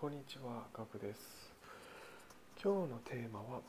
[0.00, 1.52] こんにちは、ガクです。
[2.56, 3.60] 今日のテーマは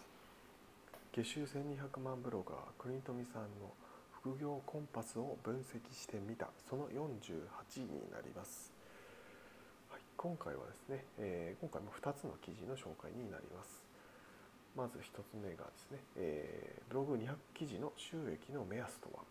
[1.12, 3.68] 月収1200万ブロガー国富さんの
[4.24, 8.72] 副業コンパスを分析してみたその48になります。
[9.90, 13.84] はい、今回はですね、えー今回も2つの記事の紹介になります。
[14.74, 19.28] まず1つ目がですね、えーブログ200記事の収益の目安とは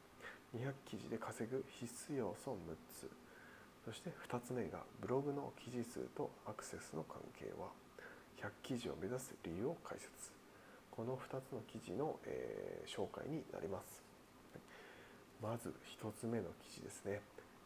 [0.53, 3.09] ？200記事で稼ぐ必須要素6つ
[3.85, 7.69] そして2つ目がブログの記事数とアクセスの関係は
[8.41, 10.33] 100記事を目指す理由を解説。
[10.91, 14.03] この2つの記事の、えー紹介になります。
[15.41, 17.21] まず1つ目の記事ですね。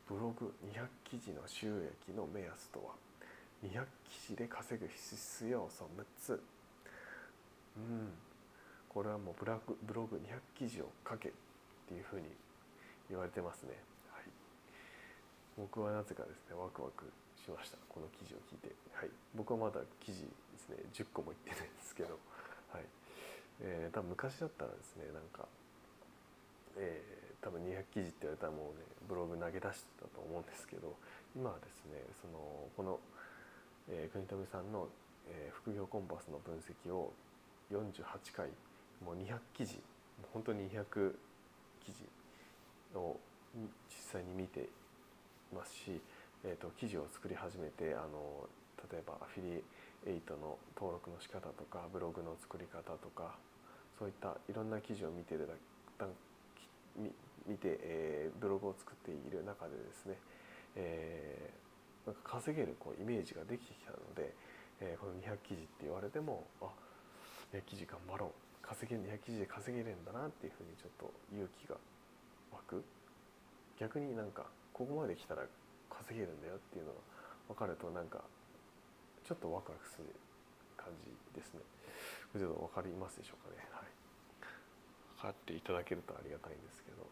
[0.07, 2.95] ブログ200記事の収益の目安とは
[3.65, 6.43] 200記事で稼ぐ必要素6つ。
[7.77, 8.13] うん。
[8.89, 11.33] これはもうブラグブログ200記事を書けっ
[11.89, 12.27] ていうふうに
[13.09, 13.71] 言われてますね。
[15.57, 17.07] 僕はなぜかですねワクワク
[17.39, 17.79] しました。
[17.89, 22.19] この記事を聞いて、はい、僕はまだ記事ですね10個もいってないんですけど、
[22.73, 22.85] はい。
[23.61, 25.47] えー多分昔だったらですねなんか、
[26.77, 30.97] えー多分200記事って言われたらもうねブログ投げ出してたと思うんですけど
[31.37, 32.41] 今はですねその
[32.75, 32.99] この、
[33.93, 34.89] えー国富さんの、
[35.29, 37.13] えー副業コンパスの分析を
[37.71, 38.01] 48
[38.33, 38.49] 回
[39.05, 41.13] もう200記事もう本当に200
[41.85, 42.09] 記事
[42.99, 43.21] を
[43.89, 44.69] 実際に見て
[45.55, 46.01] ますし、
[46.45, 48.49] えー、と記事を作り始めてあの
[48.91, 49.65] 例えばアフィリ
[50.07, 53.39] エイトの登録の仕方とかブログの作り方とか
[53.99, 55.55] そういったいろんな記事を見てるだ
[56.97, 57.11] 見
[57.47, 60.17] 見て、えーブログを作っている中でですね、
[60.77, 61.65] えー
[62.07, 64.35] なんか稼げるこうイメージができてきたので、
[64.81, 66.67] えーこの200記事って言われてもあ
[67.53, 68.31] 200記事頑張ろう。
[68.67, 71.77] 稼げ200記事で稼げるんだなっていうふうにちょっと勇気が
[72.53, 72.85] 湧く。
[73.79, 75.47] 逆になんかここまで来たら
[75.89, 76.99] 稼げるんだよっていうのが
[77.49, 78.21] 分かるとなんか
[79.23, 80.11] ちょっとワクワクする
[80.77, 81.61] 感じですね。
[82.35, 83.63] ちょっと分かりますでしょうかね。
[83.71, 83.89] はい。
[85.17, 87.07] 分かっていただけるとありがたいんですけど。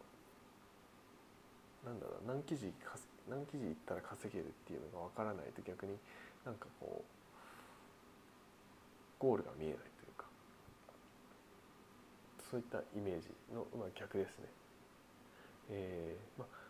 [1.86, 5.98] なんだろう何記事か何記事いったら稼げるっていうのが分からないと逆に
[6.44, 7.06] なんかこう
[9.18, 10.26] ゴールが見えないというか。
[12.50, 14.44] そういったイメージの、まあ、逆ですね。
[15.70, 16.61] えーまあ、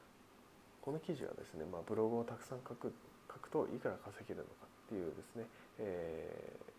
[0.83, 2.93] この記事はですね、まあ、ブログをたくさん書く
[3.31, 5.47] 書くといくら稼げるのかっていうですね、
[5.79, 6.73] えー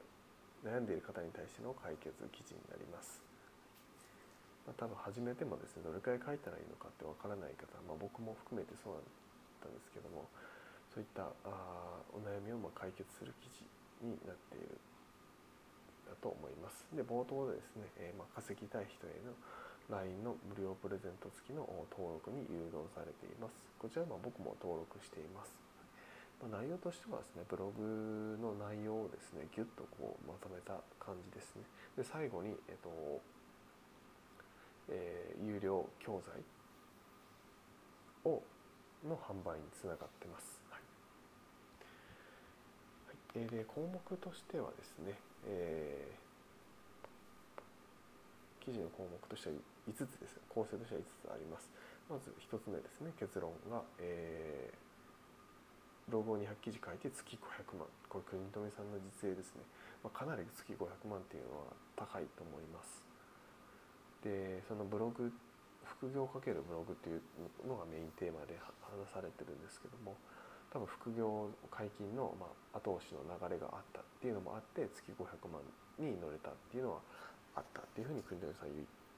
[0.64, 3.20] 悩んでいる方に対しての解決記事になります。
[4.64, 9.04] まあ、多分始めてもですねどれくらい書いたらいいのかってわからない方、まあ、僕も含めてそうだっ
[9.60, 10.24] たんですけども
[10.88, 13.68] そういったあお悩みをま解決する記事
[14.08, 14.80] になっている
[16.08, 16.88] だと思います。
[16.96, 19.36] で冒頭でですね、えーま、稼ぎたい人への
[19.90, 23.56] LINE の無料プレゼント付きの登録に誘導されています。
[23.80, 25.52] こちらは僕も登録しています。
[26.52, 31.64] 内容としてはですねブログの内容をですねギュッとこうまとめた感じですね。
[31.96, 33.22] で最後に、えっと
[34.90, 36.36] えー有料教材
[38.26, 38.42] を
[39.08, 40.60] の販売につながってます。
[40.70, 40.82] はい
[43.40, 46.23] はいで項目としてはですね、えー
[48.64, 49.56] 記事の項目としては
[49.92, 51.70] 5つです構成としては5つあります。
[52.10, 54.94] まず1つ目ですね結論が、えー
[56.10, 57.88] ログを200記事書いて月500万。
[58.10, 59.64] これ国富さんの実例ですね、
[60.04, 63.08] まあ、かなり月500万っていうのは高いと思います。
[64.24, 65.32] でそのブログ
[65.84, 67.22] 副業をかけるブログっていう
[67.68, 70.16] のがメインテーマで話されてるんですけども
[70.72, 75.60] 多分副業解禁の、ま、後押しの流れがあったっていうのもあって月500万
[76.00, 77.00] に乗れたっていうのは
[77.56, 78.74] あったっていうふうに国富さん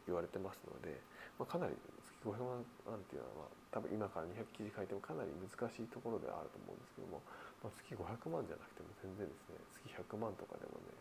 [0.06, 0.96] 言われてますので、
[1.40, 1.74] まあ、かなり
[2.04, 7.22] 月500万っていうのは、まあ、多分今から200記事書いてもかなり難しいところではあると思うんですけども、
[7.64, 10.94] まあ、月500万じゃなくても全然ですね月100万とかでもね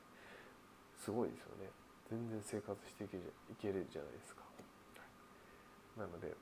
[1.04, 1.68] すごいですよね。
[2.08, 4.44] 全然生活していけるいけるじゃないですか。
[5.96, 6.34] なので、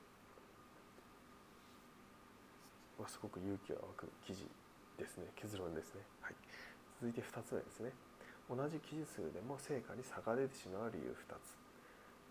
[2.97, 4.47] まあ、すごく勇気が湧く記事
[4.97, 5.27] ですね。
[5.35, 6.35] 結論ですね、はい、
[7.01, 7.91] 続いて2つ目ですね。
[8.49, 11.57] 同じ記事数でも成果に差が出てしまう理由2つ、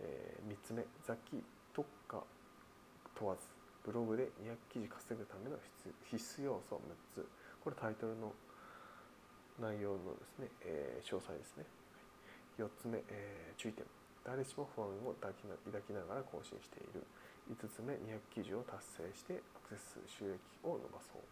[0.01, 1.43] え3つ目雑記
[1.73, 2.23] 特化
[3.15, 3.43] 問わず
[3.85, 7.27] ブログで200記事稼ぐための必必須要素6つ。
[7.63, 8.33] これタイトルの
[9.61, 11.65] 内容のですね、えー詳細ですね。
[12.59, 13.85] 4つ目、えー注意点。
[14.25, 17.03] 誰しも不安を抱きな抱きながら更新している。
[17.51, 21.23] 5つ目200記事を達成してアクセス数収益を伸ばそう。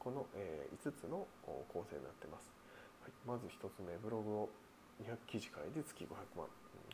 [0.00, 2.50] この、5つの構成になってます、
[3.00, 4.48] はい、まず1つ目ブログを
[5.00, 6.46] 200記事書いて月500万。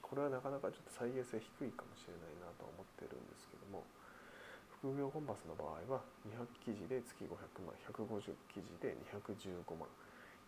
[0.02, 3.82] これはなかなかちょっと再現性低いかもしれないなと思ってるんですけども
[4.78, 7.34] 副業コンパスの場合は200記事で月500
[7.66, 9.90] 万150記事で215万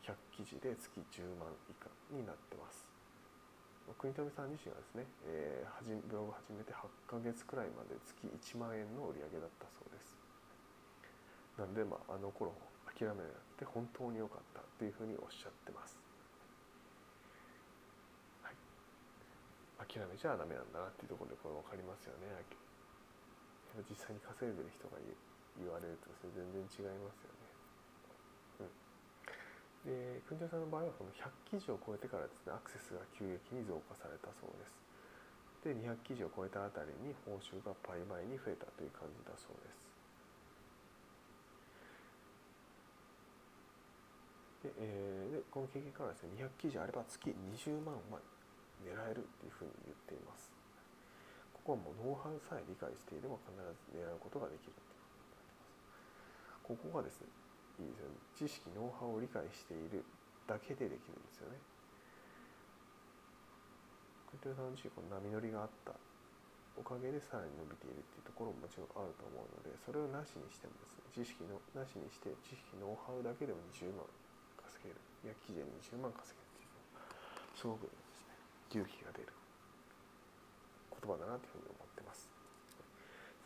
[0.06, 2.86] 100記事で月10万以下になってます。
[3.96, 10.12] 国富さん自身はですね、えー、ブログ始めて8ヶ月くらいまで月1万円の売り上げだったそうです。
[11.56, 12.52] なんで、まあ、あの頃
[12.84, 15.98] 諦めなくて本当に良かったというふうにおっしゃってます、
[18.46, 18.54] はい、
[19.82, 22.30] 諦めちゃダメなんだなっていうところでこれ分かりますよね。
[23.86, 27.30] 実際に稼いでる人が言われるとですね全然違いますよ
[28.66, 28.74] ね。
[29.86, 34.74] で国田さんの場合はその100記事を超えてからですねアクセスが急激に増加されたそうです。
[35.62, 39.87] で200記事を超えたあたりに報酬が倍々に増えたという感じだそうです。
[44.62, 48.18] で,、えー、でこの経験からですね200記事あれば月20万は
[48.82, 50.50] 狙えるっていうふうに言っています。
[51.54, 55.66] ここはもうノウハウさえ理解していれば必ず狙うことができるっていうことになってま
[56.54, 56.64] す。
[56.64, 57.28] ここがですね
[57.82, 58.16] いいですよね。
[58.34, 60.02] 知識ノウハウを理解している
[60.48, 61.58] だけでできるんですよね。
[64.32, 65.92] 小手さん自身この波乗りがあった。
[66.78, 74.06] おかげでさらに伸びているっていうところももちろんあると思うのでそれをなしにしてもですね知識のなしにして知識ノウハウだけでも20万
[74.78, 75.00] 稼げる。
[75.24, 75.66] いや記事で
[75.98, 76.46] 20万稼げる。
[76.46, 77.02] っていうの
[77.58, 78.38] すごくですね。
[78.70, 79.32] 勇気が出る
[80.94, 82.30] 言葉だなというふうに思ってます。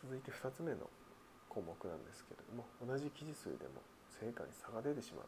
[0.03, 0.85] 続いて2つ目の
[1.49, 3.79] 項目なんですけれども同じ記事数でも
[4.19, 5.25] 成果に差が出てしまう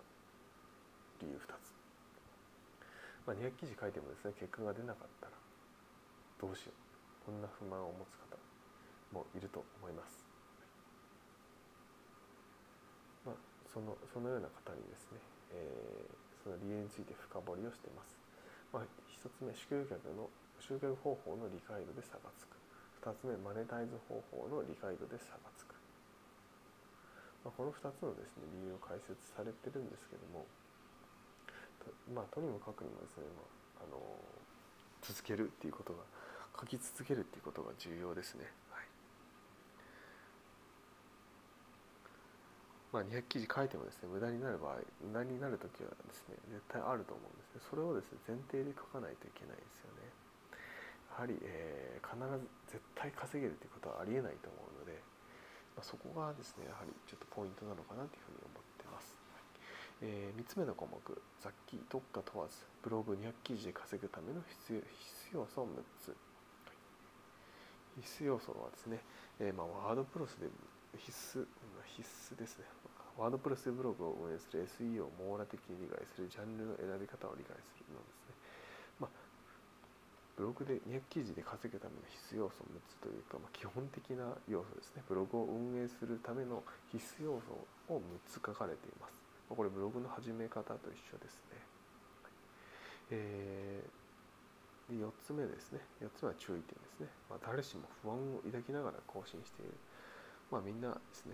[1.22, 1.74] 理由2つ、
[3.26, 5.32] まあ、200記事書いてもですね結果が出なかったら
[6.42, 6.86] どうしよう。
[7.26, 8.38] こんな不満を持つ方
[9.12, 10.28] もいると思います、
[13.26, 13.36] まあ、
[13.76, 15.20] そのそのような方にですね、
[15.52, 18.16] えー、その理由について深掘りをしています、
[18.72, 20.32] まあ、1つ目集客の
[20.64, 22.56] 集客方法の理解度で差がつく。
[23.04, 25.76] 2つ目マネタイズ方法の理解度で差がつく。
[27.44, 30.48] まあ、この2つのですね理由を解説されてるんですけども
[31.84, 34.00] と,、まあ、とにもかくにもですね、まあ、あの
[35.04, 36.02] 続けるっていうことが
[36.58, 38.50] 書き続けるっていうことが重要ですね。
[38.72, 38.88] はい
[42.96, 47.62] まあ、200記事書いてもですね無駄になる場合無駄になる時はですね絶対あると思うんですね。
[47.68, 50.08] それをですね前提で書かないといけないですよね。
[51.12, 52.16] やはり、えー、必
[52.72, 55.00] ず絶対稼げるということはありえないと思うので
[55.76, 59.20] まあ、そこがですねやはりちょっとポイントなのかなというふうに思ってます、
[60.02, 61.00] えー、3つ目の項目
[61.44, 65.68] 雑記特化問わずブログ200記事で稼ぐための必須要素6
[66.00, 66.16] つ、
[68.00, 69.00] 必須要素はですね、
[69.40, 70.48] えー、まあ、ワードプロスで
[70.98, 71.46] 必須
[71.96, 72.66] 必須ですね。
[73.18, 78.36] ワードプレスブログを運営する SEO を網羅的に理解するジャンルの選び方を理解するのですね。
[79.00, 79.08] ま
[80.36, 85.04] ブログで200記事で稼ぐための必須要素を6つというか、まあ、基本的な要素ですね。
[85.08, 86.60] ブログを運営するための
[86.92, 87.56] 必須要素
[87.88, 89.16] を6つ書かれています、
[89.48, 91.56] まあ、これブログの始め方と一緒ですね、
[93.12, 95.80] えー、で4つ目ですね。
[96.04, 99.72] 4つ目は注意点ですね、まあ、誰しも不安を抱きながら更新している。
[100.52, 101.34] まあみんなですね、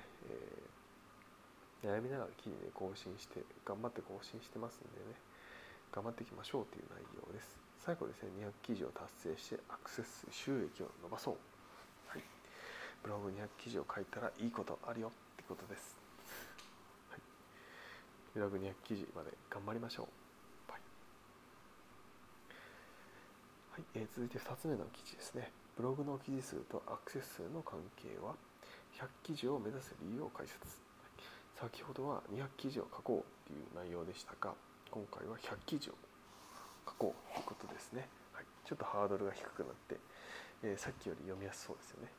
[1.84, 5.16] えー、悩みながら記事で更新して頑張って更新してますんでね
[5.92, 7.60] 頑張っていきましょうという内容です。
[7.84, 11.36] 最後ですね200記事を達成してアクセス収益を伸ばそう、
[12.08, 12.22] はい、
[13.02, 15.98] ブログ200記事を書いたらいいことあるよってことです、
[17.10, 17.20] はい、
[18.36, 20.08] ブログ200記事まで頑張りましょ
[20.70, 20.82] う、はい。
[23.72, 23.84] はい。
[23.96, 25.52] えー、続いて2つ目の記事ですね。
[25.76, 28.36] ブログの記事数とアクセス数の関係は？
[29.00, 30.82] 100記事を目指す理由を解説、
[31.62, 34.54] 先ほどは200記事を書こうという内容でしたが
[34.90, 35.94] 今回は100記事を
[36.90, 39.96] 書こうということですね、はい、ちょっとハードルが低くなって、
[40.64, 42.10] えー、さっきより読みやすそうですよね、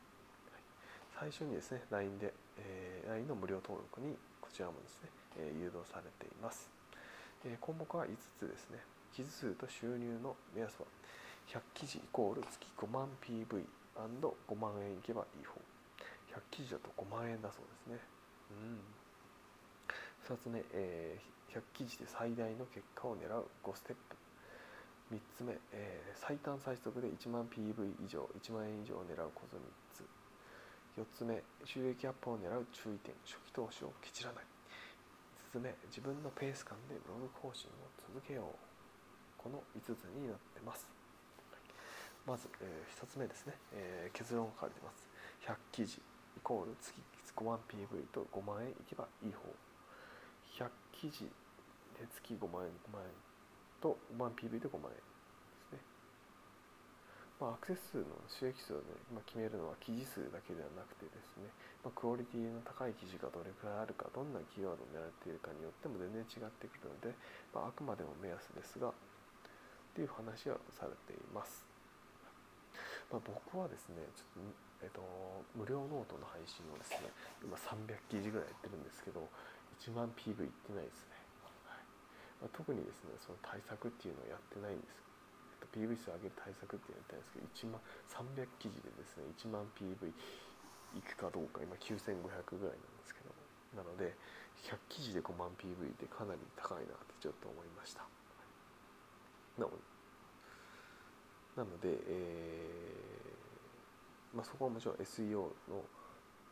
[1.19, 6.69] はい、最初にですね LINE で、えー、LINE の無料登録にこちらもですね、えー、誘導されています、
[7.43, 8.79] え項目は5つですね。
[9.15, 10.85] 記事数と収入の目安は
[11.49, 15.72] 100記事イコール月5万 PV&5 万円いけばいい方。
[16.33, 18.01] 100記事だと5万円だそうですね。
[18.51, 18.81] うん。
[20.25, 24.17] 2つ目、えー、100記事で最大の結果を狙う5ステップ。
[25.13, 29.61] 3つ目、えー、最短最速で1万 PV 以上1万円以上を狙うこと3
[29.93, 30.05] つ。
[30.97, 34.43] 4つ目収益アップを狙う注意点初期投資をケチらない。
[35.53, 38.73] 5つ目自分のペース感でブログ更新を続けよう。
[39.37, 40.87] この5つになってます。
[42.25, 45.09] まず、えー、1つ目ですね、えー、結論が書かれています。
[45.45, 46.01] 100記事
[46.37, 46.95] イコール月
[47.35, 49.49] 5万 PV と5万円いけばいい方。
[50.53, 51.25] 100記事
[51.97, 53.09] で月5万円5万円
[53.81, 55.03] と5万 PV で5万円で
[55.65, 55.81] すね。
[57.41, 61.49] まあ、アクセス数の収益数を、ね、まあ、決めるのは記事数だけではなくてですね、
[61.81, 67.17] まあ、クオリティの高い記事がどれくらいあるかどんなキーワードを狙っているかによっても全然違ってくるので、
[67.51, 68.93] まあ、あくまでも目安ですがっ
[69.97, 71.65] ていう話をされています、
[73.11, 74.99] まあ、僕はですねちょっとえっと、
[75.55, 77.07] 無料ノートの配信をですね
[77.39, 79.23] 今300記事ぐらいやってるんですけど
[79.79, 81.15] 1万 PV いってないですね、
[81.65, 82.43] はい。
[82.43, 85.01] まあ、特にですねその対策っていうのをやってないんです。
[85.73, 87.81] PV 数上げる対策ってやりたいんですけど1万
[88.37, 90.11] 300記事でですね1万 PV
[90.93, 93.31] いくかどうか今9500ぐらいなんですけど。
[93.73, 94.13] なので
[94.69, 98.05] 100記事で5万 PV ってかなり高いなってちょっと思いました。
[101.55, 103.22] なので、えー、
[104.33, 105.85] まあ、そこはもちろん SEO の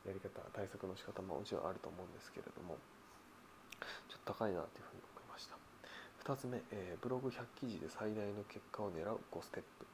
[0.06, 2.78] やり方対策の仕方ももちろんあると思うんですけれども
[4.10, 5.58] ちょっと高いなというふうに思いました。
[6.22, 9.86] 2つ目、えー、ブログ100記事で最大の結果を狙う5ステップ、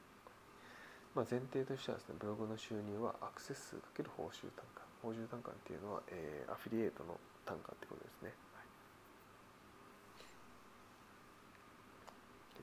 [1.16, 4.88] まあ、前提としてはですねブログの収入はアクセス数かける報酬単価。
[5.02, 8.66] 報酬単価っていうのは、えー、アフィリエイトの単価ってことですね、はい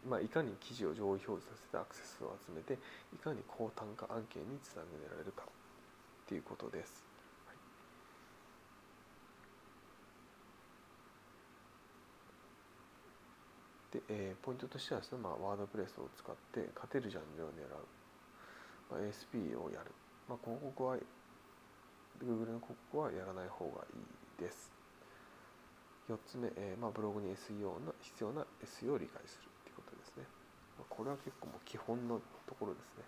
[0.08, 2.78] まあ、いかに記事を上位表示させてアクセスを集めて
[3.14, 5.48] いかに高単価案件につなげられるかっ
[6.28, 6.44] ていう。
[6.46, 7.04] ことです
[13.92, 17.82] で、えー、ポイントとしてはですね、まあ、ワードプレスを使って勝てるジャンルを狙う、
[18.92, 19.92] まあ、ASP をやる、
[20.30, 20.98] まあ、広告は
[22.22, 23.98] Google の広告はやらない方がい
[24.40, 24.72] いです。
[26.10, 29.40] 4つ目、えーまあ、ブログに SEO の必要な SEO を理解す。
[29.44, 29.55] る
[30.90, 33.04] これは結構もう基本のところですね。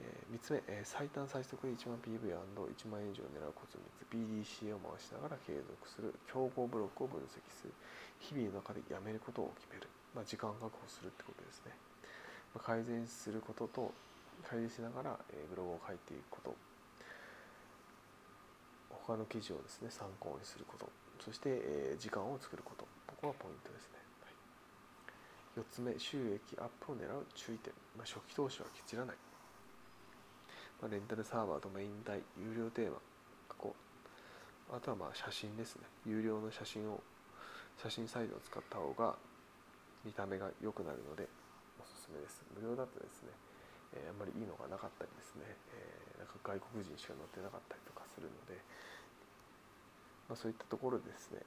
[0.00, 4.08] えー、3つ目、えー、最短最速で1万 PV&1 万円以上を狙うコツ3つ。
[4.10, 6.14] BDCA を回しながら継続する。
[6.32, 7.74] 競合ブロックを分析する。
[8.20, 11.72] 日々の中でやめることを決める、まあ、時間確保するってことですね、
[12.54, 13.92] まあ、改善することと
[14.44, 16.54] 改善しながら、えー、ブログを書いていくこと。
[18.90, 20.88] 他の記事をですね参考にすること。
[21.24, 22.84] そして、えー、時間を作ること。
[23.08, 23.99] ここがポイントですね、
[25.56, 29.16] 4つ目収益アップを狙う注意点、まあ、初期投資はケチらない、
[30.80, 32.98] まあ、レンタルサーバーとメイン代有料テーマ
[33.48, 33.76] ここ
[34.72, 35.82] あとはまあ写真ですね。
[36.06, 37.02] 有料の写真を
[37.82, 39.16] 写真サイトを使った方が
[40.04, 41.26] 見た目が良くなるので
[41.80, 42.42] おすすめです。
[42.54, 43.34] 無料だとですね、
[43.98, 45.42] えー、あんまりいいのがなかったりですね、
[45.74, 48.62] えー、なんか外国人しか載ってなかったりとかするので、
[50.30, 51.42] まあ、そういったところですね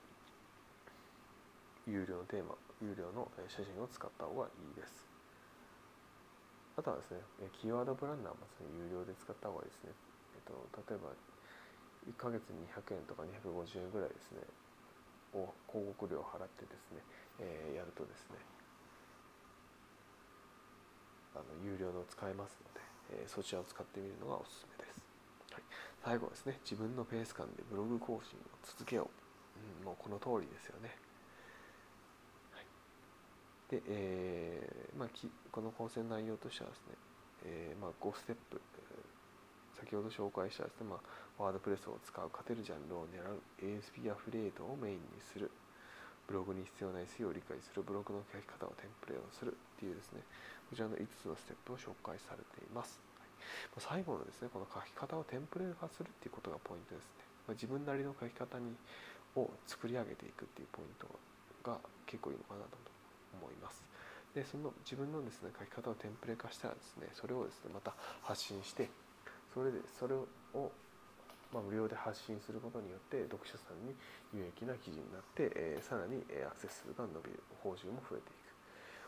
[1.88, 5.08] 有料のテーマ有料の写真を使った方がいいです。
[6.78, 7.22] あとはですね
[7.62, 8.40] キーワードプランナーも
[8.82, 9.94] 有料で使った方がいいですね、
[10.34, 10.58] えっと、
[10.90, 11.14] 例えば
[12.10, 14.42] 1ヶ月200円とか250円ぐらいですね。
[15.34, 17.02] を広告料を払ってですね、
[17.40, 18.38] えー、やるとですね
[21.34, 25.02] あの有料の使えますので、そちらを使ってみるのがおすすめです、
[25.52, 25.64] はい、
[26.06, 30.94] 最後ですね自分のペース感でブログ更新を続けよう、うん、もうこの通りですよね。
[33.74, 38.62] で、えーまあ、きこの構成内容としてはですね、えーまあ、5ステップ
[39.74, 45.50] 先ほど紹介したですね、まあ、ワードプレスを使う勝てるジャンルを狙う ASP アフリエイトをメインにする
[46.30, 50.22] ブログに必要な SE を理解するブログの書き方をテンプレをするっていうですね
[50.70, 58.78] こちらの5つのステップを紹介されています、はい、最後のですねこの書き方をテンプレ化するっていうことがポイントですね、まあ、自分なりの書き方に
[59.36, 61.10] を作り上げていくっていうポイント
[61.66, 62.83] が結構いいのかなと
[63.40, 63.84] 思います。
[64.34, 68.90] でその自分のですね書き方をテンプレ化したらですねそれをですねまた発信して
[69.54, 70.26] それでそれを、
[71.54, 73.94] ま、無料で発信することによって読者さんに
[74.34, 78.50] 有益な記事になって、えー、さらに、アクセス数が伸びる報酬も増えていく。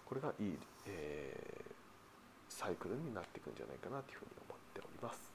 [0.06, 1.74] これがいい、えー、
[2.48, 5.34] サイクルになっていくんじゃないかなというふうに思っております。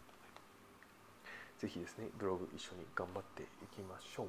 [1.59, 4.26] 是非ですねブログ一緒に頑張っていきましょう。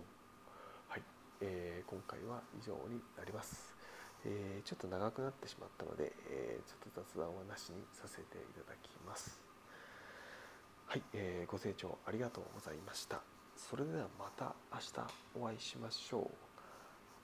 [0.89, 1.03] はい、
[1.41, 3.80] えー、今回は以上になります。
[4.25, 8.23] えー、ちょっと長くなってしまったので、えー、ちょっと雑談はなしにさせてい
[8.65, 9.39] ただきます。
[10.85, 13.21] はい、えー、ご清聴ありがとうございました。
[13.55, 16.29] それではまた明日お会いしましょ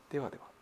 [0.10, 0.13] う。
[0.13, 0.57] ではでは。